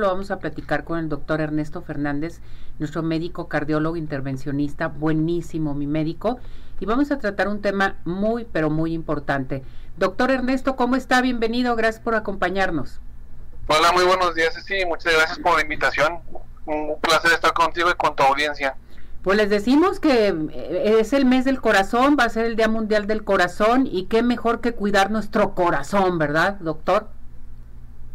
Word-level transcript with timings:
lo 0.00 0.08
vamos 0.08 0.30
a 0.30 0.38
platicar 0.38 0.84
con 0.84 0.98
el 0.98 1.10
doctor 1.10 1.42
Ernesto 1.42 1.82
Fernández, 1.82 2.40
nuestro 2.78 3.02
médico 3.02 3.46
cardiólogo 3.48 3.96
intervencionista, 3.96 4.88
buenísimo 4.88 5.74
mi 5.74 5.86
médico, 5.86 6.40
y 6.80 6.86
vamos 6.86 7.10
a 7.10 7.18
tratar 7.18 7.46
un 7.48 7.60
tema 7.60 7.96
muy, 8.06 8.46
pero 8.46 8.70
muy 8.70 8.94
importante. 8.94 9.62
Doctor 9.98 10.30
Ernesto, 10.30 10.76
¿cómo 10.76 10.96
está? 10.96 11.20
Bienvenido, 11.20 11.76
gracias 11.76 12.02
por 12.02 12.14
acompañarnos. 12.14 13.02
Hola, 13.66 13.92
muy 13.92 14.04
buenos 14.04 14.34
días, 14.34 14.54
sí, 14.64 14.82
muchas 14.86 15.12
gracias 15.12 15.38
por 15.40 15.56
la 15.56 15.60
invitación. 15.60 16.20
Un 16.64 16.98
placer 16.98 17.32
estar 17.32 17.52
contigo 17.52 17.90
y 17.90 17.94
con 17.94 18.16
tu 18.16 18.22
audiencia. 18.22 18.74
Pues 19.22 19.36
les 19.36 19.50
decimos 19.50 20.00
que 20.00 20.28
eh, 20.28 21.00
es 21.00 21.12
el 21.12 21.26
mes 21.26 21.44
del 21.44 21.60
corazón, 21.60 22.16
va 22.18 22.24
a 22.24 22.30
ser 22.30 22.46
el 22.46 22.56
Día 22.56 22.68
Mundial 22.68 23.06
del 23.06 23.24
Corazón, 23.24 23.86
y 23.86 24.06
qué 24.06 24.22
mejor 24.22 24.62
que 24.62 24.72
cuidar 24.72 25.10
nuestro 25.10 25.54
corazón, 25.54 26.18
¿verdad, 26.18 26.54
doctor? 26.60 27.10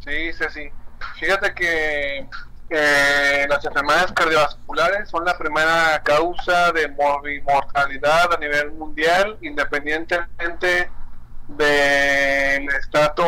Sí, 0.04 0.34
sí, 0.34 0.46
sí. 0.50 0.72
Fíjate 1.20 1.54
que 1.56 2.28
eh, 2.70 3.48
las 3.50 3.66
enfermedades 3.66 4.12
cardiovasculares 4.12 5.10
son 5.10 5.26
la 5.26 5.38
primera 5.38 6.02
causa 6.04 6.72
de 6.74 6.90
mortalidad 6.90 8.34
a 8.34 8.38
nivel 8.38 8.74
mundial, 8.74 9.38
independientemente 9.42 10.92
del 11.48 12.70
estrato 12.70 13.26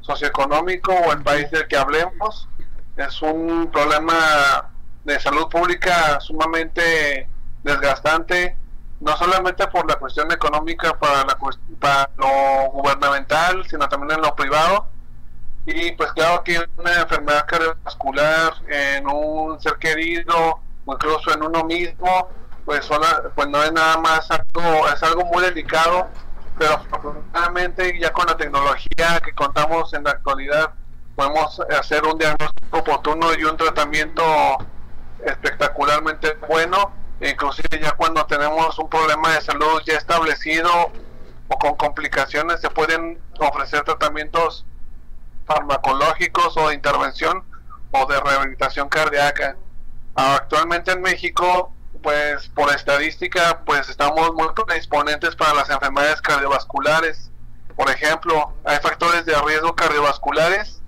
socioeconómico 0.00 0.92
o 0.92 1.12
el 1.12 1.22
país 1.22 1.50
del 1.50 1.68
que 1.68 1.76
hablemos. 1.76 2.48
Es 2.96 3.22
un 3.22 3.70
problema 3.70 4.70
de 5.04 5.20
salud 5.20 5.48
pública 5.48 6.18
sumamente 6.20 7.28
desgastante, 7.62 8.56
no 9.00 9.16
solamente 9.16 9.66
por 9.68 9.88
la 9.88 9.96
cuestión 9.96 10.32
económica 10.32 10.98
para, 10.98 11.24
la, 11.24 11.38
para 11.78 12.10
lo 12.16 12.70
gubernamental, 12.70 13.64
sino 13.68 13.88
también 13.88 14.18
en 14.18 14.22
lo 14.22 14.34
privado 14.34 14.91
y 15.66 15.92
pues 15.92 16.12
claro 16.12 16.42
que 16.42 16.58
una 16.76 17.02
enfermedad 17.02 17.46
cardiovascular 17.46 18.54
en 18.68 19.06
un 19.06 19.60
ser 19.60 19.76
querido 19.78 20.60
o 20.84 20.92
incluso 20.94 21.32
en 21.32 21.42
uno 21.42 21.64
mismo, 21.64 22.28
pues, 22.64 22.88
pues 23.34 23.48
no 23.48 23.62
es 23.62 23.72
nada 23.72 23.98
más 23.98 24.28
algo, 24.30 24.88
es 24.88 25.02
algo 25.02 25.24
muy 25.26 25.42
delicado, 25.42 26.08
pero 26.58 26.74
afortunadamente 26.74 27.98
ya 27.98 28.12
con 28.12 28.26
la 28.26 28.36
tecnología 28.36 29.20
que 29.24 29.32
contamos 29.32 29.92
en 29.94 30.04
la 30.04 30.10
actualidad 30.10 30.72
podemos 31.14 31.60
hacer 31.78 32.04
un 32.04 32.18
diagnóstico 32.18 32.78
oportuno 32.78 33.32
y 33.38 33.44
un 33.44 33.56
tratamiento 33.56 34.24
espectacularmente 35.24 36.36
bueno, 36.48 36.92
inclusive 37.20 37.80
ya 37.80 37.92
cuando 37.92 38.24
tenemos 38.26 38.78
un 38.78 38.88
problema 38.88 39.34
de 39.34 39.40
salud 39.40 39.80
ya 39.86 39.98
establecido 39.98 40.70
o 41.48 41.58
con 41.58 41.76
complicaciones 41.76 42.60
se 42.60 42.70
pueden 42.70 43.20
ofrecer 43.38 43.82
tratamientos 43.84 44.64
farmacológicos 45.52 46.56
o 46.56 46.68
de 46.68 46.74
intervención 46.74 47.44
o 47.90 48.06
de 48.06 48.20
rehabilitación 48.20 48.88
cardíaca. 48.88 49.56
Actualmente 50.14 50.92
en 50.92 51.02
México, 51.02 51.72
pues 52.02 52.48
por 52.48 52.74
estadística, 52.74 53.62
pues 53.64 53.88
estamos 53.88 54.32
muy 54.34 54.48
predisponentes 54.54 55.36
para 55.36 55.54
las 55.54 55.70
enfermedades 55.70 56.20
cardiovasculares. 56.20 57.30
Por 57.76 57.90
ejemplo, 57.90 58.54
hay 58.64 58.78
factores 58.78 59.24
de 59.24 59.34
riesgo 59.42 59.74
cardiovasculares 59.74 60.82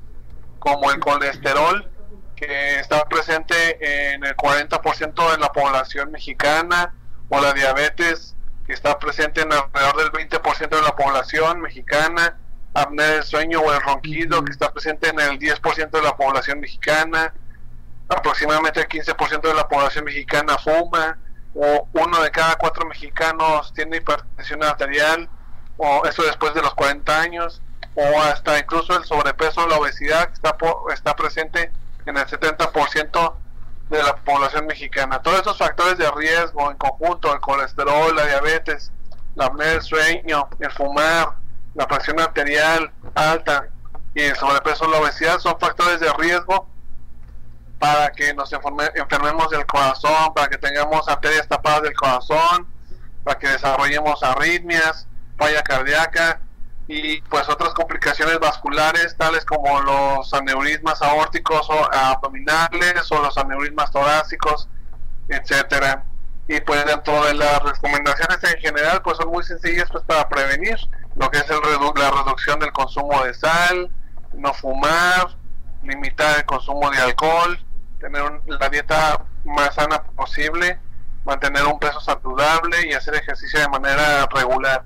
como 0.59 0.91
el 0.91 0.99
colesterol, 1.01 1.91
que 2.37 2.81
está 2.81 3.05
presente 3.05 4.15
en 4.15 4.25
el 4.25 4.37
40% 4.37 5.31
de 5.33 5.39
la 5.39 5.53
población 5.53 6.11
mexicana, 6.11 6.95
o 7.29 7.41
la 7.41 7.53
diabetes, 7.53 8.35
que 8.67 8.73
está 8.73 8.99
presente 8.99 9.43
en 9.43 9.53
alrededor 9.53 9.97
del 9.97 10.29
20% 10.29 10.69
de 10.69 10.83
la 10.83 10.97
población 10.97 11.61
mexicana, 11.61 12.39
apnea 12.75 13.07
del 13.07 13.23
sueño 13.23 13.61
o 13.61 13.73
el 13.73 13.81
ronquido 13.81 14.45
que 14.45 14.53
está 14.53 14.73
presente 14.73 15.09
en 15.09 15.21
el 15.21 15.39
10% 15.39 15.91
de 15.91 16.03
la 16.03 16.17
población 16.17 16.61
mexicana, 16.61 17.33
aproximadamente 18.09 18.81
el 18.81 18.89
15% 18.89 19.41
de 19.41 19.55
la 19.55 19.69
población 19.69 20.05
mexicana 20.05 20.59
fuma, 20.59 21.19
o 21.55 21.89
uno 21.93 22.21
de 22.21 22.31
cada 22.33 22.57
cuatro 22.57 22.85
mexicanos 22.85 23.73
tiene 23.75 23.99
hipertensión 23.99 24.63
arterial, 24.65 25.29
o 25.77 26.05
eso 26.05 26.23
después 26.25 26.53
de 26.55 26.63
los 26.63 26.75
40 26.75 27.21
años, 27.21 27.63
o 27.95 28.21
hasta 28.23 28.59
incluso 28.59 28.97
el 28.97 29.05
sobrepeso 29.05 29.65
o 29.65 29.69
la 29.69 29.79
obesidad 29.79 30.27
que 30.27 30.35
está, 30.35 30.57
está 30.93 31.15
presente 31.15 31.71
en 32.07 32.17
el 32.17 32.27
70% 32.27 33.35
de 33.89 34.03
la 34.03 34.17
población 34.17 34.67
mexicana. 34.67 35.23
Todos 35.23 35.39
estos 35.39 35.59
factores 35.59 35.97
de 35.97 36.11
riesgo 36.11 36.71
en 36.71 36.77
conjunto, 36.77 37.33
el 37.33 37.41
colesterol, 37.41 38.17
la 38.17 38.27
diabetes, 38.27 38.91
la 39.37 39.47
apnea 39.47 39.69
del 39.69 39.83
sueño, 39.83 40.49
el 40.59 40.73
fumar, 40.73 41.35
la 41.75 41.87
presión 41.87 42.21
arterial 42.21 42.93
alta 43.15 43.69
y 44.15 44.23
el 44.23 44.37
sobrepeso 44.37 44.85
o 44.85 44.91
la 44.91 45.01
obesidad 45.01 45.39
son 45.39 45.59
factores 45.59 46.01
de 46.01 46.13
riesgo 46.15 46.69
para 47.79 48.11
que 48.13 48.33
nos 48.33 48.51
enfermemos 48.53 49.51
del 49.51 49.67
corazón, 49.67 50.33
para 50.35 50.49
que 50.49 50.57
tengamos 50.57 51.07
arterias 51.09 51.49
tapadas 51.49 51.83
del 51.83 51.95
corazón, 51.95 52.67
para 53.25 53.39
que 53.39 53.49
desarrollemos 53.49 54.23
arritmias, 54.23 55.07
falla 55.37 55.63
cardíaca 55.63 56.41
y 56.87 57.21
pues 57.23 57.49
otras 57.49 57.73
complicaciones 57.75 58.39
vasculares 58.39 59.17
tales 59.17 59.45
como 59.45 59.81
los 59.81 60.33
aneurismas 60.33 61.01
aórticos 61.03 61.69
o 61.71 61.93
abdominales 61.93 63.11
o 63.11 63.23
los 63.23 63.37
aneurismas 63.37 63.91
torácicos, 63.91 64.69
etcétera. 65.29 66.05
Y 66.47 66.61
pues 66.61 66.85
dentro 66.85 67.25
de 67.25 67.35
las 67.35 67.63
recomendaciones 67.63 68.39
en 68.45 68.61
general 68.61 69.01
pues 69.03 69.17
son 69.17 69.31
muy 69.31 69.43
sencillas 69.43 69.89
pues 69.91 70.05
para 70.05 70.29
prevenir 70.29 70.77
lo 71.17 71.31
que 71.31 71.39
es 71.39 71.51
el 71.51 71.59
la 71.97 72.11
reducción 72.11 72.59
del 72.59 72.73
consumo 72.73 73.23
de 73.25 73.35
sal, 73.35 73.91
no 74.33 74.53
fumar, 74.53 75.37
limitar 75.83 76.39
el 76.39 76.45
consumo 76.45 76.91
de 76.91 76.99
alcohol, 76.99 77.59
tener 78.01 78.23
la 78.47 78.69
dieta 78.69 79.25
más 79.45 79.75
sana 79.75 80.03
posible, 80.03 80.79
mantener 81.25 81.65
un 81.65 81.79
peso 81.79 82.01
saludable 82.01 82.89
y 82.89 82.93
hacer 82.93 83.15
ejercicio 83.15 83.61
de 83.61 83.69
manera 83.69 84.27
regular. 84.27 84.85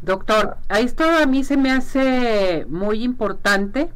Doctor, 0.00 0.56
a 0.68 0.80
esto 0.80 1.04
a 1.04 1.26
mí 1.26 1.44
se 1.44 1.56
me 1.56 1.72
hace 1.72 2.64
muy 2.68 3.02
importante 3.02 3.90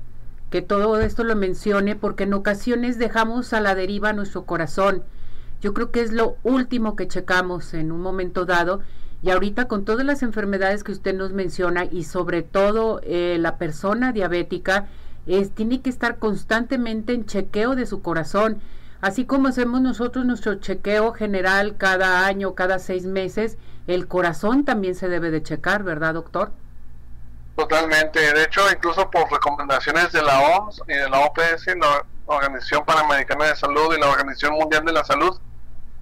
que 0.51 0.61
todo 0.61 1.01
esto 1.01 1.25
lo 1.25 1.37
mencione 1.37 1.97
porque 1.97 2.25
en 2.25 2.35
ocasiones 2.35 2.99
dejamos 2.99 3.53
a 3.53 3.61
la 3.61 3.75
deriva 3.75 4.13
nuestro 4.13 4.45
corazón. 4.45 5.05
Yo 5.61 5.73
creo 5.73 5.93
que 5.93 6.03
es 6.03 6.13
lo 6.13 6.37
último 6.43 6.97
que 6.97 7.09
checamos 7.09 7.73
en 7.73 7.93
un 7.93 8.03
momento 8.03 8.45
dado 8.45 8.81
y 9.23 9.31
ahorita 9.31 9.69
con 9.69 9.85
todas 9.85 10.05
las 10.05 10.23
enfermedades 10.23 10.83
que 10.83 10.93
usted 10.93 11.15
nos 11.15 11.33
menciona 11.33 11.85
y 11.85 12.05
sobre 12.05 12.43
todo 12.43 13.01
eh, 13.05 13.37
la 13.39 13.57
persona 13.57 14.13
diabética, 14.13 14.89
es, 15.27 15.53
tiene 15.53 15.81
que 15.81 15.91
estar 15.91 16.19
constantemente 16.19 17.13
en 17.13 17.27
chequeo 17.27 17.77
de 17.77 17.87
su 17.87 18.03
corazón. 18.03 18.61
Así 19.01 19.25
como 19.25 19.49
hacemos 19.49 19.81
nosotros 19.81 20.25
nuestro 20.25 20.57
chequeo 20.57 21.13
general 21.13 21.77
cada 21.77 22.27
año, 22.27 22.55
cada 22.55 22.81
seis 22.81 23.07
meses, 23.07 23.59
el 23.87 24.09
corazón 24.09 24.65
también 24.65 24.97
se 24.97 25.09
debe 25.09 25.31
de 25.31 25.43
checar, 25.43 25.85
¿verdad, 25.85 26.15
doctor? 26.15 26.53
Totalmente. 27.57 28.21
De 28.33 28.43
hecho, 28.43 28.61
incluso 28.73 29.09
por 29.11 29.31
recomendaciones 29.31 30.11
de 30.13 30.23
la 30.23 30.41
OMS 30.41 30.83
y 30.89 30.95
de 30.95 31.09
la 31.09 31.21
OPS, 31.21 31.67
la 31.77 32.05
Organización 32.27 32.85
Panamericana 32.85 33.47
de 33.47 33.57
Salud 33.57 33.95
y 33.95 34.01
la 34.01 34.09
Organización 34.09 34.55
Mundial 34.55 34.85
de 34.85 34.93
la 34.93 35.05
Salud, 35.05 35.39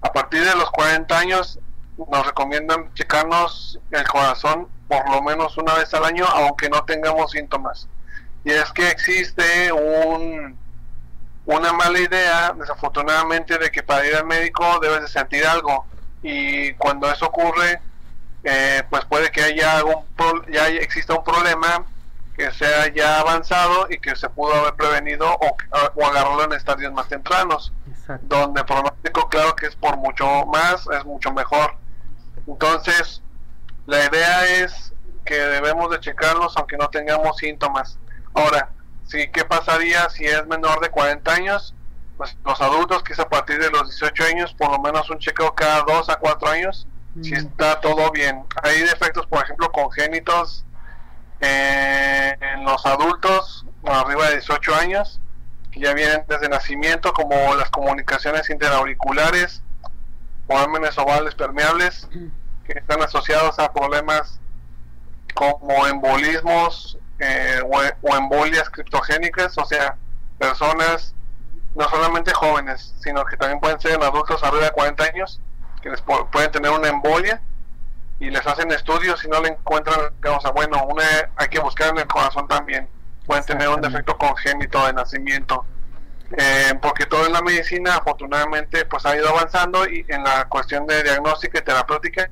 a 0.01 0.11
partir 0.11 0.43
de 0.43 0.55
los 0.55 0.71
40 0.71 1.17
años 1.17 1.59
nos 2.09 2.25
recomiendan 2.25 2.93
checarnos 2.93 3.79
el 3.91 4.07
corazón 4.07 4.67
por 4.91 5.09
lo 5.09 5.21
menos 5.21 5.57
una 5.57 5.73
vez 5.75 5.93
al 5.93 6.03
año, 6.03 6.25
aunque 6.25 6.69
no 6.69 6.83
tengamos 6.83 7.31
síntomas. 7.31 7.87
Y 8.43 8.51
es 8.51 8.71
que 8.73 8.89
existe 8.89 9.71
un, 9.71 10.57
una 11.45 11.71
mala 11.71 11.97
idea, 11.97 12.53
desafortunadamente, 12.57 13.57
de 13.57 13.71
que 13.71 13.83
para 13.83 14.05
ir 14.05 14.15
al 14.15 14.25
médico 14.25 14.79
debes 14.81 15.01
de 15.01 15.07
sentir 15.07 15.45
algo. 15.45 15.85
Y 16.21 16.73
cuando 16.73 17.09
eso 17.09 17.27
ocurre, 17.27 17.79
eh, 18.43 18.83
pues 18.89 19.05
puede 19.05 19.31
que 19.31 19.43
haya 19.43 19.77
algún 19.77 20.03
ya 20.51 20.67
exista 20.67 21.13
un 21.13 21.23
problema 21.23 21.85
que 22.35 22.51
sea 22.51 22.87
ya 22.87 23.19
avanzado 23.19 23.87
y 23.89 23.99
que 23.99 24.15
se 24.15 24.27
pudo 24.29 24.53
haber 24.53 24.73
prevenido 24.73 25.27
o, 25.31 25.57
o 25.95 26.05
agarrarlo 26.05 26.43
en 26.45 26.53
estadios 26.53 26.91
más 26.91 27.07
tempranos, 27.07 27.71
donde 28.21 28.61
el 28.61 28.65
pronóstico 28.65 29.29
claro 29.29 29.55
que 29.55 29.67
es 29.67 29.75
por 29.75 29.95
mucho 29.97 30.25
más, 30.47 30.87
es 30.87 31.05
mucho 31.05 31.31
mejor. 31.31 31.80
Entonces, 32.47 33.21
la 33.85 34.05
idea 34.05 34.45
es 34.45 34.93
que 35.25 35.35
debemos 35.35 35.89
de 35.91 35.99
checarlos 35.99 36.55
aunque 36.57 36.77
no 36.77 36.89
tengamos 36.89 37.37
síntomas. 37.37 37.97
Ahora, 38.33 38.69
sí, 39.05 39.29
¿qué 39.31 39.45
pasaría 39.45 40.09
si 40.09 40.25
es 40.25 40.45
menor 40.47 40.79
de 40.81 40.89
40 40.89 41.33
años? 41.33 41.75
Pues 42.17 42.37
los 42.45 42.61
adultos, 42.61 43.03
que 43.03 43.13
es 43.13 43.19
a 43.19 43.29
partir 43.29 43.59
de 43.59 43.69
los 43.69 43.89
18 43.89 44.25
años, 44.25 44.53
por 44.53 44.71
lo 44.71 44.79
menos 44.79 45.09
un 45.09 45.19
chequeo 45.19 45.53
cada 45.55 45.83
2 45.83 46.09
a 46.09 46.15
4 46.17 46.49
años, 46.49 46.87
si 47.21 47.33
está 47.33 47.79
todo 47.81 48.11
bien. 48.11 48.45
Hay 48.63 48.81
defectos, 48.81 49.25
por 49.27 49.43
ejemplo, 49.43 49.71
congénitos 49.71 50.65
eh, 51.41 52.37
en 52.39 52.63
los 52.63 52.85
adultos 52.85 53.65
arriba 53.83 54.27
de 54.27 54.33
18 54.33 54.75
años, 54.75 55.19
que 55.71 55.79
ya 55.79 55.93
vienen 55.93 56.23
desde 56.27 56.49
nacimiento, 56.49 57.13
como 57.13 57.55
las 57.55 57.69
comunicaciones 57.69 58.49
interauriculares, 58.49 59.63
volúmenes 60.47 60.97
ovales 60.97 61.35
permeables 61.35 62.07
que 62.65 62.79
están 62.79 63.01
asociados 63.01 63.57
a 63.59 63.71
problemas 63.71 64.39
como 65.33 65.87
embolismos 65.87 66.97
eh, 67.19 67.61
o, 68.01 68.15
embolias 68.15 68.69
criptogénicas, 68.69 69.57
o 69.57 69.65
sea, 69.65 69.95
personas, 70.39 71.13
no 71.75 71.87
solamente 71.87 72.33
jóvenes, 72.33 72.93
sino 73.01 73.23
que 73.25 73.37
también 73.37 73.59
pueden 73.59 73.79
ser 73.79 74.01
adultos 74.03 74.43
arriba 74.43 74.65
de 74.65 74.71
40 74.71 75.03
años, 75.03 75.39
que 75.81 75.89
les 75.89 76.01
pueden 76.01 76.51
tener 76.51 76.71
una 76.71 76.89
embolia 76.89 77.41
y 78.19 78.29
les 78.29 78.45
hacen 78.45 78.71
estudios 78.71 79.23
y 79.25 79.27
no 79.27 79.41
le 79.41 79.49
encuentran, 79.49 79.99
digamos, 80.21 80.43
bueno, 80.53 80.83
una, 80.85 81.03
hay 81.35 81.47
que 81.47 81.59
buscar 81.59 81.89
en 81.89 81.99
el 81.99 82.07
corazón 82.07 82.47
también. 82.47 82.87
Pueden 83.25 83.43
tener 83.45 83.69
un 83.69 83.81
defecto 83.81 84.17
congénito 84.17 84.85
de 84.85 84.93
nacimiento. 84.93 85.65
Eh, 86.37 86.73
porque 86.81 87.05
todo 87.05 87.25
en 87.25 87.33
la 87.33 87.41
medicina 87.41 87.95
afortunadamente 87.97 88.85
pues 88.85 89.05
ha 89.05 89.15
ido 89.17 89.27
avanzando 89.29 89.85
y 89.85 90.05
en 90.07 90.23
la 90.23 90.47
cuestión 90.47 90.87
de 90.87 91.03
diagnóstica 91.03 91.59
y 91.59 91.61
terapéutica 91.61 92.31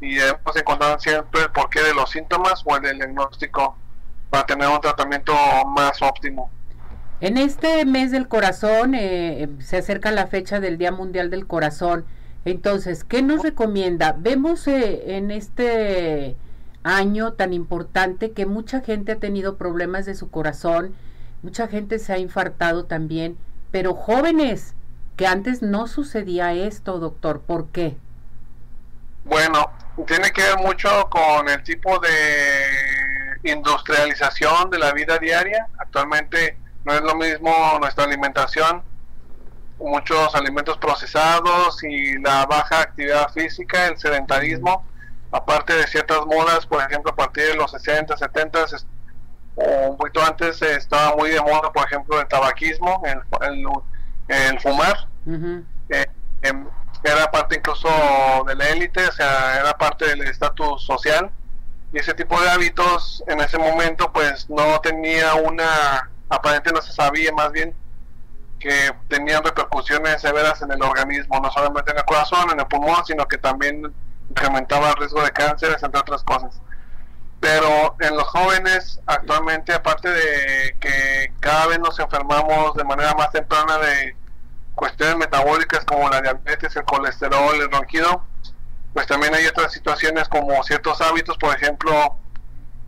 y 0.00 0.18
hemos 0.18 0.56
encontrado 0.56 0.98
siempre 0.98 1.42
el 1.42 1.50
porqué 1.52 1.80
de 1.80 1.94
los 1.94 2.10
síntomas 2.10 2.62
o 2.64 2.76
el 2.76 2.98
diagnóstico 2.98 3.76
para 4.30 4.46
tener 4.46 4.68
un 4.68 4.80
tratamiento 4.80 5.32
más 5.66 6.02
óptimo. 6.02 6.50
En 7.20 7.38
este 7.38 7.84
mes 7.84 8.10
del 8.10 8.28
corazón 8.28 8.94
eh, 8.94 9.48
se 9.60 9.78
acerca 9.78 10.10
la 10.10 10.26
fecha 10.26 10.60
del 10.60 10.76
Día 10.76 10.92
Mundial 10.92 11.30
del 11.30 11.46
Corazón. 11.46 12.04
Entonces, 12.44 13.04
¿qué 13.04 13.22
nos 13.22 13.42
recomienda? 13.42 14.14
Vemos 14.18 14.68
eh, 14.68 15.16
en 15.16 15.30
este 15.30 16.36
año 16.82 17.32
tan 17.32 17.52
importante 17.52 18.32
que 18.32 18.44
mucha 18.44 18.80
gente 18.80 19.12
ha 19.12 19.16
tenido 19.16 19.56
problemas 19.56 20.04
de 20.04 20.14
su 20.14 20.30
corazón, 20.30 20.94
mucha 21.42 21.68
gente 21.68 21.98
se 21.98 22.12
ha 22.12 22.18
infartado 22.18 22.84
también, 22.84 23.38
pero 23.70 23.94
jóvenes, 23.94 24.74
que 25.16 25.26
antes 25.26 25.62
no 25.62 25.86
sucedía 25.86 26.52
esto, 26.52 26.98
doctor, 26.98 27.40
¿por 27.40 27.68
qué? 27.68 27.96
Bueno, 29.24 29.70
tiene 30.06 30.30
que 30.30 30.42
ver 30.42 30.58
mucho 30.58 31.08
con 31.08 31.48
el 31.48 31.62
tipo 31.62 31.98
de 31.98 33.50
industrialización 33.50 34.70
de 34.70 34.78
la 34.78 34.92
vida 34.92 35.18
diaria. 35.18 35.68
Actualmente 35.78 36.58
no 36.84 36.92
es 36.92 37.00
lo 37.00 37.14
mismo 37.14 37.78
nuestra 37.80 38.04
alimentación, 38.04 38.82
muchos 39.78 40.34
alimentos 40.34 40.78
procesados 40.78 41.82
y 41.82 42.18
la 42.18 42.46
baja 42.46 42.82
actividad 42.82 43.28
física, 43.32 43.86
el 43.88 43.98
sedentarismo, 43.98 44.84
aparte 45.32 45.74
de 45.74 45.86
ciertas 45.86 46.24
modas, 46.26 46.66
por 46.66 46.82
ejemplo, 46.82 47.12
a 47.12 47.16
partir 47.16 47.44
de 47.44 47.54
los 47.54 47.70
60, 47.70 48.16
70 48.16 48.64
o 48.64 48.66
un 49.56 49.96
poquito 49.96 50.22
antes 50.22 50.60
estaba 50.62 51.16
muy 51.16 51.30
de 51.30 51.40
moda, 51.40 51.72
por 51.72 51.86
ejemplo, 51.86 52.20
el 52.20 52.28
tabaquismo, 52.28 53.02
el, 53.06 54.60
fumar. 54.60 55.08
Eh, 55.88 56.06
em, 56.42 56.66
era 57.02 57.30
parte 57.30 57.56
incluso 57.56 57.88
de 58.46 58.54
la 58.54 58.68
élite, 58.68 59.06
o 59.06 59.12
sea, 59.12 59.60
era 59.60 59.76
parte 59.76 60.06
del 60.06 60.22
estatus 60.22 60.84
social 60.84 61.30
y 61.92 61.98
ese 61.98 62.14
tipo 62.14 62.40
de 62.40 62.48
hábitos 62.50 63.22
en 63.26 63.40
ese 63.40 63.58
momento 63.58 64.12
pues 64.12 64.50
no 64.50 64.80
tenía 64.80 65.34
una, 65.34 66.10
aparentemente 66.28 66.72
no 66.72 66.82
se 66.82 66.92
sabía 66.92 67.32
más 67.32 67.52
bien 67.52 67.74
que 68.58 68.92
tenían 69.08 69.44
repercusiones 69.44 70.20
severas 70.20 70.60
en 70.62 70.72
el 70.72 70.82
organismo, 70.82 71.38
no 71.40 71.50
solamente 71.50 71.92
en 71.92 71.98
el 71.98 72.04
corazón, 72.04 72.50
en 72.50 72.58
el 72.58 72.66
pulmón, 72.66 73.04
sino 73.06 73.26
que 73.26 73.38
también 73.38 73.92
incrementaba 74.30 74.90
el 74.90 74.96
riesgo 74.96 75.22
de 75.22 75.30
cánceres, 75.30 75.82
entre 75.82 76.00
otras 76.00 76.24
cosas. 76.24 76.60
Pero 77.40 77.96
en 78.00 78.16
los 78.16 78.26
jóvenes, 78.28 79.00
actualmente, 79.06 79.72
aparte 79.72 80.10
de 80.10 80.76
que 80.80 81.32
cada 81.40 81.66
vez 81.66 81.78
nos 81.78 81.98
enfermamos 81.98 82.74
de 82.74 82.84
manera 82.84 83.14
más 83.14 83.30
temprana 83.30 83.78
de 83.78 84.16
cuestiones 84.74 85.16
metabólicas 85.16 85.84
como 85.84 86.08
la 86.08 86.20
diabetes, 86.20 86.76
el 86.76 86.84
colesterol, 86.84 87.54
el 87.60 87.70
ronquido, 87.70 88.24
pues 88.92 89.06
también 89.06 89.34
hay 89.34 89.46
otras 89.46 89.72
situaciones 89.72 90.28
como 90.28 90.62
ciertos 90.64 91.00
hábitos, 91.00 91.36
por 91.36 91.54
ejemplo, 91.54 92.16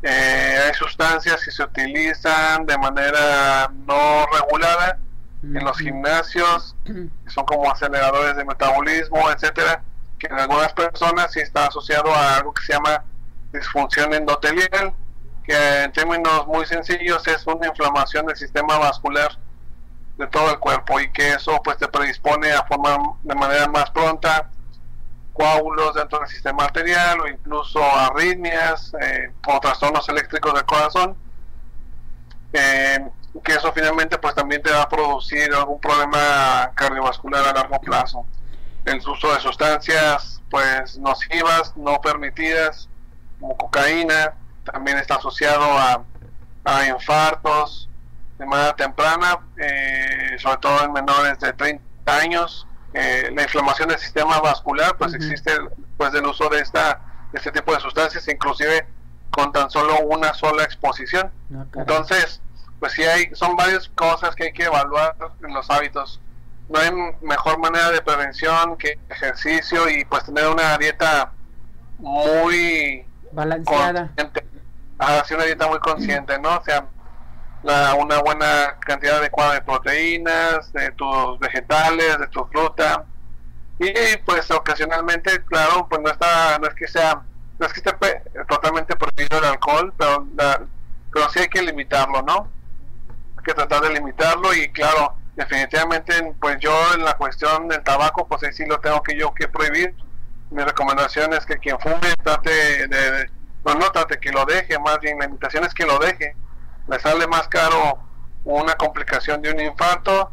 eh, 0.03 0.59
hay 0.67 0.75
sustancias 0.75 1.45
que 1.45 1.51
se 1.51 1.63
utilizan 1.63 2.65
de 2.67 2.79
manera 2.79 3.71
no 3.87 4.27
regulada 4.33 4.99
en 5.43 5.65
los 5.65 5.79
gimnasios, 5.79 6.77
que 6.85 7.31
son 7.31 7.45
como 7.45 7.71
aceleradores 7.71 8.37
de 8.37 8.45
metabolismo, 8.45 9.31
etcétera, 9.31 9.83
que 10.19 10.27
en 10.27 10.39
algunas 10.39 10.73
personas 10.73 11.33
sí 11.33 11.41
está 11.41 11.67
asociado 11.67 12.13
a 12.15 12.37
algo 12.37 12.53
que 12.53 12.63
se 12.63 12.73
llama 12.73 13.05
disfunción 13.53 14.13
endotelial, 14.15 14.95
que 15.45 15.83
en 15.83 15.93
términos 15.93 16.47
muy 16.47 16.67
sencillos 16.67 17.27
es 17.27 17.47
una 17.47 17.69
inflamación 17.69 18.27
del 18.27 18.37
sistema 18.37 18.79
vascular 18.79 19.39
de 20.17 20.27
todo 20.27 20.51
el 20.51 20.59
cuerpo 20.59 21.01
y 21.01 21.11
que 21.13 21.33
eso 21.33 21.61
pues 21.63 21.79
te 21.79 21.89
predispone 21.89 22.53
a 22.53 22.65
formar 22.65 22.99
de 23.23 23.35
manera 23.35 23.69
más 23.69 23.91
pronta 23.91 24.51
coágulos 25.33 25.95
dentro 25.95 26.19
del 26.19 26.29
sistema 26.29 26.65
arterial 26.65 27.21
o 27.21 27.29
incluso 27.29 27.81
arritmias 27.81 28.93
eh, 29.01 29.33
o 29.47 29.61
trastornos 29.61 30.09
eléctricos 30.09 30.53
del 30.53 30.65
corazón 30.65 31.17
eh, 32.53 33.09
que 33.45 33.53
eso 33.53 33.73
finalmente 33.73 34.19
pues 34.19 34.35
también 34.35 34.63
te 34.63 34.71
va 34.71 34.83
a 34.83 34.89
producir 34.89 35.53
algún 35.55 35.81
problema 35.81 36.73
cardiovascular 36.75 37.47
a 37.47 37.53
largo 37.53 37.81
plazo. 37.81 38.25
El 38.85 38.99
uso 38.99 39.33
de 39.33 39.41
sustancias 39.41 40.43
pues 40.51 40.99
nocivas 40.99 41.77
no 41.77 42.01
permitidas 42.01 42.89
como 43.41 43.57
cocaína 43.57 44.35
también 44.65 44.99
está 44.99 45.17
asociado 45.17 45.65
a, 45.65 46.03
a 46.65 46.87
infartos 46.87 47.89
de 48.39 48.47
manera 48.47 48.75
temprana 48.77 49.39
eh, 49.57 50.37
sobre 50.39 50.59
todo 50.59 50.85
en 50.85 50.93
menores 50.93 51.39
de 51.41 51.53
30 51.53 51.83
años 52.07 52.69
eh, 52.95 53.31
la 53.35 53.43
inflamación 53.43 53.89
del 53.91 53.99
sistema 53.99 54.41
vascular, 54.41 54.97
pues 54.97 55.13
existe 55.13 55.53
pues 55.97 56.11
del 56.13 56.25
uso 56.25 56.49
de 56.49 56.61
esta 56.61 57.01
de 57.33 57.39
este 57.39 57.53
tipo 57.53 57.75
de 57.75 57.81
sustancias, 57.81 58.27
inclusive 58.29 58.87
con 59.31 59.53
tan 59.53 59.71
solo 59.71 60.01
una 60.01 60.33
sola 60.33 60.65
exposición. 60.65 61.31
Ah, 61.55 61.67
Entonces, 61.75 62.41
pues 62.81 62.93
sí 62.93 63.03
hay, 63.03 63.35
son 63.35 63.57
varias 63.57 63.89
cosas 63.91 64.35
que 64.35 64.45
hay 64.45 64.53
que 64.53 64.65
evaluar 64.65 65.15
en 65.43 65.53
los 65.53 65.69
hábitos. 65.69 66.21
No 66.71 66.79
hay 66.79 66.91
mejor 67.21 67.59
manera 67.59 67.91
de 67.91 68.01
prevención 68.01 68.77
que 68.79 68.99
ejercicio 69.11 69.89
y 69.91 70.07
pues 70.07 70.25
tener 70.25 70.49
una 70.49 70.79
dieta 70.79 71.33
muy 71.99 73.07
balanceada. 73.33 74.13
Hacer 74.99 75.37
una 75.37 75.47
dieta 75.47 75.69
muy 75.69 75.79
consciente, 75.79 76.39
¿no? 76.39 76.57
O 76.57 76.65
sea, 76.65 76.87
una 77.63 78.19
buena 78.19 78.77
cantidad 78.81 79.19
adecuada 79.19 79.55
de 79.55 79.63
proteínas, 79.63 80.73
de 80.73 80.91
tus 80.93 81.39
vegetales, 81.39 82.19
de 82.19 82.27
tu 82.29 82.45
fruta. 82.47 83.05
Y 83.79 83.93
pues 84.27 84.51
ocasionalmente, 84.51 85.45
claro, 85.45 85.87
pues 85.89 86.03
no 86.03 86.11
está, 86.11 86.59
no 86.59 86.67
es 86.67 86.75
que 86.75 86.89
sea, 86.89 87.23
no 87.59 87.67
es 87.67 87.73
que 87.73 87.81
esté 87.81 87.93
totalmente 88.49 88.97
prohibido 88.97 89.39
el 89.39 89.45
alcohol, 89.45 89.93
pero, 89.97 90.27
pero 91.13 91.31
sí 91.31 91.41
hay 91.41 91.49
que 91.49 91.63
limitarlo, 91.63 92.23
¿no? 92.23 92.49
Hay 93.37 93.45
que 93.45 93.55
tratar 93.55 93.83
de 93.83 93.95
limitarlo 93.95 94.53
y 94.53 94.69
claro, 94.73 95.15
definitivamente, 95.37 96.35
pues 96.41 96.59
yo 96.59 96.73
en 96.95 97.05
la 97.05 97.17
cuestión 97.17 97.69
del 97.69 97.85
tabaco, 97.85 98.27
pues 98.27 98.43
ahí 98.43 98.53
sí 98.53 98.67
lo 98.67 98.81
tengo 98.81 99.01
que 99.03 99.17
yo 99.17 99.33
que 99.33 99.47
prohibir. 99.47 99.95
Mi 100.51 100.63
recomendación 100.63 101.33
es 101.35 101.45
que 101.45 101.59
quien 101.59 101.79
fume 101.79 102.15
trate 102.23 102.51
de, 102.89 103.11
de 103.11 103.31
no 103.65 103.91
trate 103.93 104.19
que 104.19 104.33
lo 104.33 104.45
deje, 104.47 104.79
más 104.79 104.99
bien 105.01 105.19
la 105.19 105.27
invitación 105.27 105.65
es 105.65 105.75
que 105.75 105.85
lo 105.85 105.99
deje 105.99 106.35
le 106.89 106.99
sale 106.99 107.27
más 107.27 107.49
caro 107.49 107.99
una 108.45 108.75
complicación 108.75 109.43
de 109.43 109.53
un 109.53 109.61
infarto 109.61 110.31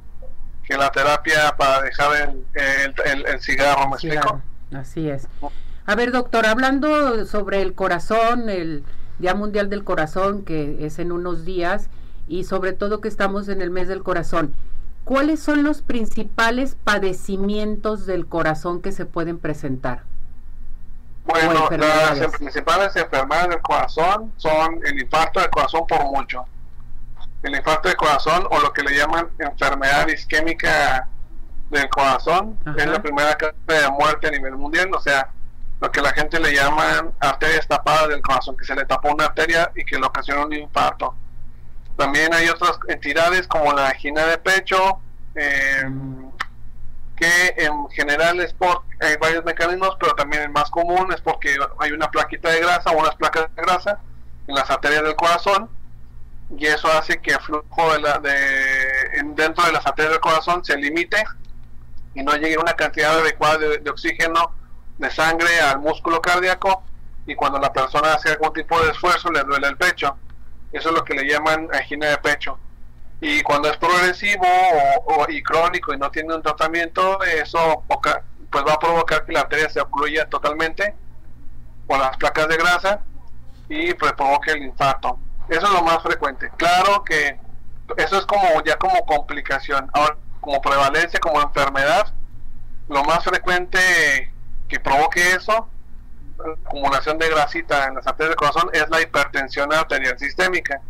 que 0.64 0.78
la 0.78 0.92
terapia 0.92 1.56
para 1.58 1.82
dejar 1.82 2.34
el, 2.54 2.96
el, 3.26 3.40
cigarro, 3.40 3.90
¿me 3.90 3.96
explico? 3.96 4.42
Así 4.74 5.10
es. 5.10 5.28
A 5.86 5.96
ver, 5.96 6.12
doctor, 6.12 6.46
hablando 6.46 7.26
sobre 7.26 7.62
el 7.62 7.76
corazón, 7.76 8.50
el 8.50 8.84
Día 9.20 9.36
Mundial 9.36 9.70
del 9.70 9.84
Corazón, 9.84 10.44
que 10.44 10.86
es 10.86 10.98
en 10.98 11.12
unos 11.12 11.46
días, 11.46 11.90
y 12.28 12.46
sobre 12.46 12.74
todo 12.74 13.02
que 13.02 13.08
estamos 13.08 13.48
en 13.50 13.62
el 13.62 13.70
mes 13.70 13.88
del 13.88 14.02
corazón, 14.02 14.56
¿cuáles 15.06 15.40
son 15.40 15.64
los 15.64 15.82
principales 15.82 16.76
padecimientos 16.84 18.06
del 18.06 18.28
corazón 18.28 18.82
que 18.82 18.92
se 18.92 19.06
pueden 19.06 19.40
presentar? 19.40 20.04
Bueno, 21.26 21.70
las 21.72 22.38
principales 22.38 22.96
enfermedades 22.96 23.50
del 23.50 23.62
corazón 23.62 24.34
son 24.36 24.80
el 24.84 25.00
infarto 25.00 25.40
del 25.40 25.50
corazón 25.50 25.88
por 25.88 26.04
mucho. 26.06 26.46
El 27.42 27.56
infarto 27.56 27.88
del 27.88 27.98
corazón 27.98 28.48
o 28.50 28.60
lo 28.60 28.74
que 28.74 28.84
le 28.84 28.96
llaman 28.96 29.30
enfermedad 29.40 30.08
isquémica 30.08 31.08
del 31.70 31.90
corazón 31.90 32.58
es 32.78 32.86
la 32.86 33.02
primera 33.02 33.36
causa 33.36 33.56
de 33.68 33.90
muerte 33.92 34.28
a 34.28 34.32
nivel 34.32 34.56
mundial, 34.56 34.90
o 34.94 35.00
sea, 35.00 35.30
lo 35.82 35.92
que 35.92 36.02
la 36.02 36.12
gente 36.14 36.40
le 36.40 36.54
llaman 36.54 37.12
arterias 37.20 37.68
tapadas 37.68 38.10
del 38.10 38.22
corazón, 38.22 38.56
que 38.56 38.66
se 38.66 38.76
le 38.76 38.86
tapó 38.86 39.12
una 39.12 39.26
arteria 39.26 39.72
y 39.76 39.84
que 39.84 39.98
le 39.98 40.06
ocasiona 40.06 40.46
un 40.46 40.54
infarto. 40.54 41.16
También 41.98 42.34
hay 42.34 42.50
otras 42.50 42.78
entidades 42.88 43.48
como 43.48 43.72
la 43.74 43.90
angina 43.90 44.26
de 44.26 44.38
pecho, 44.38 45.00
eh, 45.36 45.90
que 47.16 47.54
en 47.58 47.90
general 47.90 48.40
es 48.42 48.54
por 48.54 48.84
hay 49.00 49.18
varios 49.18 49.44
mecanismos, 49.46 49.96
pero 50.00 50.14
también 50.14 50.44
el 50.44 50.50
más 50.50 50.70
común 50.70 51.12
es 51.14 51.22
porque 51.22 51.56
hay 51.80 51.92
una 51.92 52.10
plaquita 52.10 52.50
de 52.50 52.60
grasa 52.60 52.92
o 52.92 53.00
unas 53.00 53.16
placas 53.16 53.48
de 53.56 53.62
grasa 53.62 54.00
en 54.48 54.56
las 54.56 54.70
arterias 54.70 55.04
del 55.04 55.16
corazón 55.16 55.70
y 56.58 56.66
eso 56.68 56.88
hace 56.92 57.20
que 57.20 57.32
el 57.32 57.40
flujo 57.40 57.94
de 57.94 58.00
la, 58.00 58.20
de, 58.20 59.24
dentro 59.36 59.66
de 59.66 59.72
las 59.72 59.86
arterias 59.86 60.14
del 60.14 60.22
corazón 60.22 60.64
se 60.64 60.78
limite 60.78 61.24
y 62.14 62.24
no 62.24 62.36
llegue 62.36 62.58
una 62.58 62.74
cantidad 62.74 63.20
adecuada 63.20 63.58
de, 63.58 63.90
oxígeno 63.90 64.52
de 64.98 65.12
sangre 65.12 65.60
al 65.60 65.80
músculo 65.80 66.22
cardíaco 66.22 66.84
y 67.26 67.36
cuando 67.36 67.60
la 67.60 67.74
persona 67.74 68.14
hace 68.14 68.32
algún 68.32 68.54
tipo 68.54 68.80
de 68.82 68.92
esfuerzo 68.92 69.32
le 69.32 69.44
duele 69.44 69.68
el 69.68 69.78
pecho. 69.78 70.16
Eso 70.76 70.90
es 70.90 70.96
lo 70.96 71.06
que 71.06 71.14
le 71.14 71.24
llaman 71.24 71.70
angina 71.74 72.08
de 72.08 72.18
pecho. 72.18 72.60
Y 73.22 73.42
cuando 73.44 73.70
es 73.70 73.78
progresivo 73.78 74.46
o, 75.06 75.26
y 75.30 75.42
crónico 75.42 75.94
y 75.94 75.98
no 75.98 76.12
tiene 76.12 76.36
un 76.36 76.42
tratamiento, 76.42 77.24
eso 77.24 77.84
pues 77.88 78.66
va 78.68 78.74
a 78.74 78.80
provocar 78.80 79.26
que 79.26 79.32
la 79.32 79.42
arteria 79.42 79.70
se 79.70 79.80
ocluya 79.80 80.30
totalmente 80.30 80.94
con 81.88 81.98
las 82.00 82.18
placas 82.18 82.50
de 82.50 82.58
grasa 82.58 83.00
y 83.70 83.94
pues 83.94 84.12
provoque 84.14 84.52
el 84.52 84.64
infarto. 84.64 85.18
Eso 85.48 85.66
es 85.66 85.72
lo 85.72 85.82
más 85.82 86.04
frecuente. 86.04 86.52
Claro 86.58 87.06
que 87.06 87.40
eso 87.96 88.18
es 88.18 88.26
como 88.26 88.62
ya 88.66 88.76
como 88.76 89.06
complicación. 89.06 89.90
Ahora, 89.94 90.18
como 90.42 90.62
prevalencia, 90.62 91.22
como 91.22 91.42
enfermedad, 91.42 92.14
lo 92.90 93.02
más 93.06 93.24
frecuente 93.24 93.80
que 94.68 94.80
provoque 94.82 95.36
eso, 95.36 95.70
acumulación 96.66 97.18
de 97.18 97.30
grasita 97.30 97.86
en 97.88 97.96
las 97.96 98.08
arterias 98.08 98.30
del 98.30 98.36
corazón, 98.36 98.70
es 98.74 98.90
la 98.90 99.02
hipertensión 99.02 99.74
arterial 99.74 100.18
sistémica. 100.18 100.82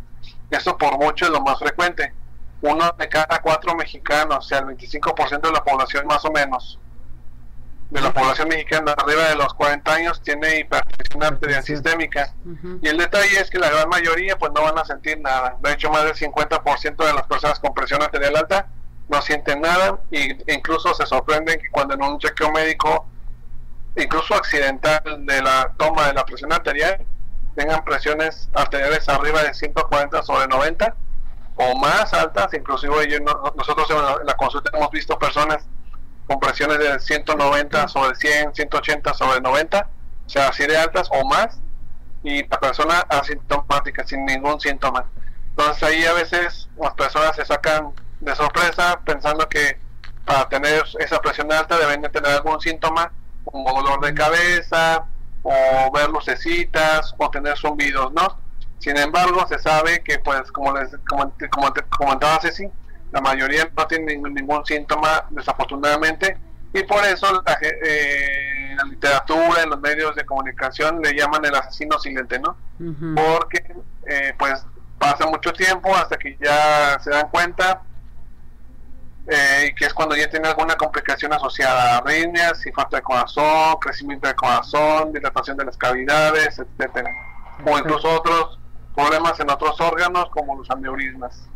Eso 0.49 0.77
por 0.77 0.97
mucho 0.97 1.25
es 1.25 1.31
lo 1.31 1.41
más 1.41 1.59
frecuente. 1.59 2.13
Uno 2.61 2.91
de 2.97 3.09
cada 3.09 3.41
cuatro 3.41 3.75
mexicanos, 3.75 4.37
o 4.37 4.41
sea, 4.41 4.59
el 4.59 4.65
25% 4.65 5.41
de 5.41 5.51
la 5.51 5.63
población 5.63 6.07
más 6.07 6.23
o 6.25 6.31
menos, 6.31 6.79
de 7.89 8.01
la 8.01 8.11
población 8.11 8.47
mexicana 8.47 8.93
arriba 8.97 9.29
de 9.29 9.35
los 9.35 9.53
40 9.53 9.93
años 9.93 10.21
tiene 10.21 10.59
hipertensión 10.59 11.23
arterial 11.23 11.63
sistémica. 11.63 12.33
Y 12.81 12.87
el 12.87 12.97
detalle 12.97 13.39
es 13.39 13.49
que 13.49 13.59
la 13.59 13.69
gran 13.69 13.89
mayoría 13.89 14.37
pues 14.37 14.51
no 14.53 14.63
van 14.63 14.77
a 14.79 14.85
sentir 14.85 15.19
nada. 15.19 15.57
De 15.61 15.71
hecho, 15.71 15.89
más 15.91 16.03
del 16.03 16.15
50% 16.15 16.95
de 16.95 17.13
las 17.13 17.27
personas 17.27 17.59
con 17.59 17.73
presión 17.73 18.01
arterial 18.01 18.35
alta 18.35 18.67
no 19.07 19.21
sienten 19.21 19.61
nada 19.61 19.99
e 20.11 20.37
incluso 20.47 20.93
se 20.95 21.05
sorprenden 21.05 21.59
que 21.59 21.69
cuando 21.69 21.93
en 21.93 22.03
un 22.03 22.17
chequeo 22.17 22.51
médico, 22.51 23.07
incluso 23.95 24.35
accidental 24.35 25.01
de 25.25 25.41
la 25.41 25.71
toma 25.77 26.07
de 26.07 26.13
la 26.13 26.25
presión 26.25 26.51
arterial, 26.51 27.05
tengan 27.55 27.83
presiones 27.83 28.49
arteriales 28.53 29.07
arriba 29.07 29.43
de 29.43 29.53
140 29.53 30.23
sobre 30.23 30.47
90 30.47 30.95
o 31.55 31.75
más 31.77 32.13
altas, 32.13 32.53
inclusive 32.53 33.09
yo, 33.09 33.19
nosotros 33.55 33.87
en 33.89 34.25
la 34.25 34.33
consulta 34.35 34.71
hemos 34.73 34.91
visto 34.91 35.17
personas 35.17 35.65
con 36.27 36.39
presiones 36.39 36.79
de 36.79 36.99
190 36.99 37.87
sobre 37.87 38.15
100, 38.15 38.55
180 38.55 39.13
sobre 39.13 39.39
90, 39.39 39.89
o 40.25 40.29
sea, 40.29 40.49
así 40.49 40.65
de 40.65 40.77
altas 40.77 41.07
o 41.11 41.25
más, 41.25 41.59
y 42.23 42.45
la 42.47 42.59
persona 42.59 42.99
asintomática, 43.09 44.05
sin 44.05 44.25
ningún 44.25 44.59
síntoma. 44.59 45.05
Entonces 45.49 45.83
ahí 45.83 46.05
a 46.05 46.13
veces 46.13 46.67
las 46.77 46.93
personas 46.95 47.35
se 47.35 47.45
sacan 47.45 47.93
de 48.19 48.35
sorpresa 48.35 48.99
pensando 49.05 49.47
que 49.47 49.79
para 50.25 50.49
tener 50.49 50.83
esa 50.99 51.19
presión 51.21 51.51
alta 51.51 51.77
deben 51.77 52.01
de 52.01 52.09
tener 52.09 52.31
algún 52.31 52.59
síntoma 52.59 53.11
como 53.55 53.81
dolor 53.81 54.05
de 54.05 54.13
cabeza 54.13 55.05
o 55.41 55.89
ver 55.93 56.09
lucecitas 56.09 57.15
o 57.17 57.29
tener 57.29 57.57
zumbidos, 57.57 58.11
¿no? 58.11 58.37
Sin 58.79 58.97
embargo, 58.97 59.47
se 59.47 59.57
sabe 59.59 60.03
que, 60.03 60.19
pues, 60.19 60.51
como 60.51 60.73
les 60.73 60.89
como, 61.07 61.31
como 61.49 61.71
te 61.71 61.81
comentaba 61.83 62.41
Ceci, 62.41 62.67
la 63.13 63.21
mayoría 63.21 63.71
no 63.77 63.87
tiene 63.87 64.17
ningún, 64.17 64.65
síntoma, 64.65 65.23
desafortunadamente, 65.29 66.37
y 66.73 66.83
por 66.83 67.05
eso 67.05 67.41
la, 67.45 67.57
eh, 67.61 68.75
la, 68.75 68.83
literatura, 68.83 69.63
en 69.63 69.69
los 69.69 69.79
medios 69.79 70.13
de 70.17 70.25
comunicación 70.25 71.01
le 71.01 71.13
llaman 71.13 71.45
el 71.45 71.55
asesino 71.55 71.97
silente, 71.97 72.37
¿no? 72.39 72.57
Porque, 73.15 73.63
eh, 74.05 74.33
pues, 74.37 74.65
pasa 74.99 75.27
mucho 75.27 75.53
tiempo 75.53 75.95
hasta 75.95 76.17
que 76.17 76.37
ya 76.43 76.99
se 76.99 77.09
dan 77.09 77.29
cuenta 77.29 77.83
eh, 79.27 79.73
que 79.75 79.85
es 79.85 79.93
cuando 79.93 80.15
ya 80.15 80.29
tiene 80.29 80.47
alguna 80.47 80.75
complicación 80.75 81.33
asociada 81.33 81.95
a 81.95 81.97
arritmias, 81.97 82.63
falta 82.75 82.97
de 82.97 83.03
corazón, 83.03 83.77
crecimiento 83.81 84.27
de 84.27 84.35
corazón, 84.35 85.11
dilatación 85.13 85.57
de 85.57 85.65
las 85.65 85.77
cavidades, 85.77 86.59
etcétera, 86.59 87.11
o 87.65 87.77
incluso 87.77 88.07
otros 88.09 88.59
problemas 88.95 89.39
en 89.39 89.49
otros 89.49 89.79
órganos 89.81 90.29
como 90.29 90.55
los 90.57 90.69
aneurismas. 90.69 91.47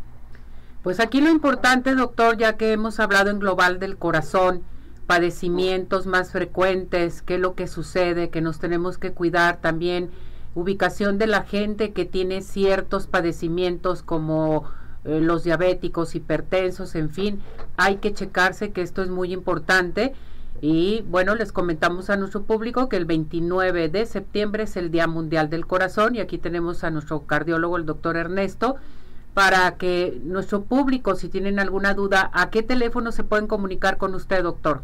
Pues 0.82 0.98
aquí 0.98 1.20
lo 1.20 1.30
importante, 1.30 1.94
doctor, 1.94 2.38
ya 2.38 2.56
que 2.56 2.72
hemos 2.72 3.00
hablado 3.00 3.30
en 3.30 3.38
global 3.38 3.78
del 3.78 3.98
corazón, 3.98 4.64
padecimientos 5.06 6.06
más 6.06 6.32
frecuentes, 6.32 7.22
qué 7.22 7.34
es 7.34 7.40
lo 7.40 7.54
que 7.54 7.66
sucede, 7.66 8.30
que 8.30 8.40
nos 8.40 8.58
tenemos 8.58 8.96
que 8.96 9.12
cuidar 9.12 9.58
también, 9.60 10.10
ubicación 10.54 11.18
de 11.18 11.26
la 11.26 11.42
gente 11.42 11.92
que 11.92 12.04
tiene 12.04 12.42
ciertos 12.42 13.06
padecimientos 13.06 14.02
como 14.02 14.70
eh, 15.04 15.20
los 15.20 15.44
diabéticos, 15.44 16.14
hipertensos, 16.14 16.94
en 16.94 17.10
fin, 17.10 17.40
hay 17.76 17.96
que 17.96 18.12
checarse 18.12 18.72
que 18.72 18.82
esto 18.82 19.02
es 19.02 19.08
muy 19.08 19.32
importante. 19.32 20.14
Y 20.62 21.02
bueno, 21.08 21.34
les 21.34 21.52
comentamos 21.52 22.10
a 22.10 22.16
nuestro 22.16 22.42
público 22.42 22.88
que 22.90 22.96
el 22.96 23.06
29 23.06 23.88
de 23.88 24.04
septiembre 24.04 24.64
es 24.64 24.76
el 24.76 24.90
Día 24.90 25.06
Mundial 25.06 25.48
del 25.48 25.66
Corazón 25.66 26.16
y 26.16 26.20
aquí 26.20 26.36
tenemos 26.36 26.84
a 26.84 26.90
nuestro 26.90 27.20
cardiólogo, 27.26 27.78
el 27.78 27.86
doctor 27.86 28.18
Ernesto, 28.18 28.76
para 29.32 29.76
que 29.76 30.20
nuestro 30.22 30.62
público, 30.64 31.14
si 31.14 31.30
tienen 31.30 31.58
alguna 31.58 31.94
duda, 31.94 32.30
¿a 32.34 32.50
qué 32.50 32.62
teléfono 32.62 33.10
se 33.10 33.24
pueden 33.24 33.46
comunicar 33.46 33.96
con 33.96 34.14
usted, 34.14 34.42
doctor? 34.42 34.82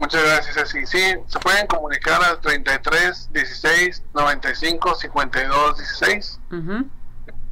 Muchas 0.00 0.24
gracias, 0.24 0.70
Sí, 0.88 0.98
se 1.26 1.38
pueden 1.40 1.66
comunicar 1.66 2.22
al 2.24 2.40
33 2.40 3.30
16 3.32 4.02
95 4.14 4.94
52 4.94 5.76
16. 5.76 6.40
La 6.50 6.84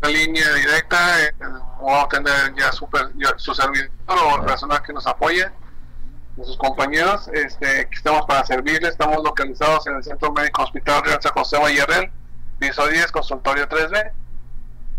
línea 0.06 0.54
directa, 0.54 1.24
eh, 1.24 1.32
vamos 1.40 2.04
a 2.04 2.08
tener 2.08 2.54
ya, 2.56 2.70
super, 2.70 3.10
su 3.36 3.54
servidor 3.54 3.90
o 4.06 4.46
personas 4.46 4.80
que 4.82 4.92
nos 4.92 5.06
apoya, 5.06 5.52
sus 6.36 6.56
compañeros. 6.56 7.28
Este, 7.32 7.88
estamos 7.92 8.24
para 8.26 8.46
servirles. 8.46 8.90
Estamos 8.90 9.22
localizados 9.24 9.86
en 9.88 9.96
el 9.96 10.04
Centro 10.04 10.32
Médico 10.32 10.62
Hospital 10.62 11.02
Real 11.04 11.18
San 11.20 11.32
José 11.32 11.58
Vallarrel, 11.58 12.10
piso 12.58 12.86
10, 12.86 13.10
consultorio 13.10 13.68
3B. 13.68 14.12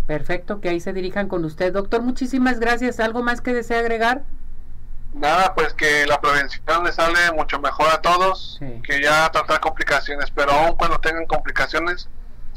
Perfecto, 0.06 0.60
que 0.60 0.70
ahí 0.70 0.80
se 0.80 0.92
dirijan 0.92 1.28
con 1.28 1.46
usted. 1.46 1.72
Doctor, 1.72 2.02
muchísimas 2.02 2.60
gracias. 2.60 3.00
¿Algo 3.00 3.22
más 3.22 3.42
que 3.42 3.54
desea 3.54 3.80
agregar? 3.80 4.24
Nada, 5.14 5.54
pues 5.56 5.74
que 5.74 6.06
la 6.06 6.22
prevención 6.22 6.84
le 6.84 6.92
sale 6.92 7.32
mucho 7.36 7.60
mejor 7.60 7.88
a 7.90 8.02
todos 8.02 8.60
que 8.84 9.02
ya 9.02 9.30
tratar 9.32 9.60
complicaciones, 9.60 10.30
pero 10.32 10.52
aún 10.52 10.76
cuando 10.76 11.00
tengan 11.00 11.26
complicaciones, 11.26 12.10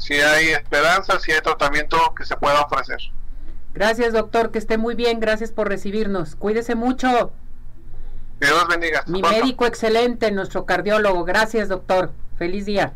si 0.03 0.15
hay 0.15 0.49
esperanza, 0.49 1.17
si 1.19 1.31
hay 1.31 1.39
tratamiento 1.39 1.97
que 2.15 2.25
se 2.25 2.35
pueda 2.35 2.61
ofrecer. 2.61 2.97
Gracias, 3.73 4.13
doctor, 4.13 4.51
que 4.51 4.59
esté 4.59 4.77
muy 4.77 4.95
bien, 4.95 5.19
gracias 5.19 5.51
por 5.51 5.69
recibirnos. 5.69 6.35
Cuídese 6.35 6.75
mucho. 6.75 7.31
Dios 8.39 8.67
bendiga. 8.67 9.03
Mi 9.07 9.21
médico 9.21 9.65
excelente, 9.65 10.29
nuestro 10.31 10.65
cardiólogo. 10.65 11.23
Gracias, 11.23 11.69
doctor. 11.69 12.11
Feliz 12.37 12.65
día. 12.65 12.93